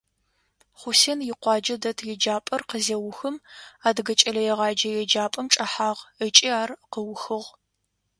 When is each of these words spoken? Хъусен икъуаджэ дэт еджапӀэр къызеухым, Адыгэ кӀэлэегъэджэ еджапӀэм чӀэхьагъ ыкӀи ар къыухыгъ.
Хъусен 0.79 1.19
икъуаджэ 1.31 1.75
дэт 1.81 1.99
еджапӀэр 2.13 2.61
къызеухым, 2.69 3.35
Адыгэ 3.87 4.13
кӀэлэегъэджэ 4.19 4.89
еджапӀэм 5.01 5.47
чӀэхьагъ 5.53 6.01
ыкӀи 6.25 6.49
ар 6.61 6.69
къыухыгъ. 6.91 7.49